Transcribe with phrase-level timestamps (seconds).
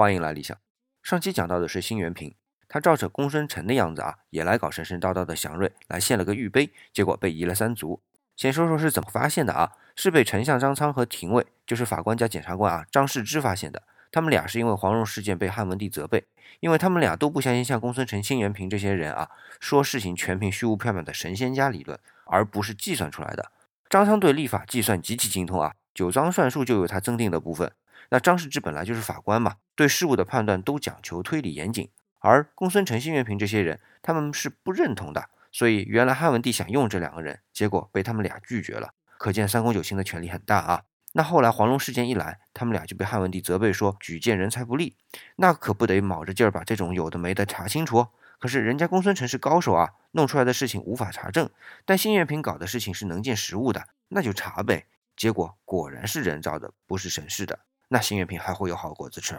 [0.00, 0.56] 欢迎来理想。
[1.02, 2.34] 上期讲到的是辛元平，
[2.66, 8.00] 他照着公孙成的样子啊，也来搞神神叨叨的祥瑞，来献了个玉杯，结果被移了三族。
[8.34, 9.72] 先说说是怎么发现的啊？
[9.94, 13.82] 是被丞相张苍和廷尉，就是法官加检察官啊张世之发现的。
[14.10, 16.24] 他们俩是因为黄蓉事件被汉文帝责备，
[16.60, 19.28] 因为他们俩都不相信像公孙成、辛元平这些人啊，
[19.60, 23.52] 说事情全凭虚无缥缈的神仙家理论，而不是计算出来的。
[23.90, 27.70] 张苍对历法计算极其精通啊，九章算术就有他增订的部分。
[28.08, 35.28] 那张世之本来就是法官嘛，对事物的判断都讲求推理严谨，而公孙成、辛元平这些人，他们是不认同的。
[35.52, 38.94] 所以原来汉文帝想用这两个人，结果被他们俩拒绝了。
[39.18, 40.82] 可见三公九卿的权力很大啊。
[41.12, 44.96] 那后来黄蓉事件一来，他们俩就被汉文帝责备说举荐人才不利，
[45.36, 48.06] 那可不得卯着劲儿把这种有的没的查清楚。
[48.38, 51.50] 可是人家公孙成是高手啊，弄出来的事情无法查证，
[51.84, 54.86] 但辛元平搞的事情是能见实物的，那就查呗。
[55.16, 57.58] 结果果然是人造的，不是神事的。
[57.92, 59.38] 那新月平还会有好果子吃？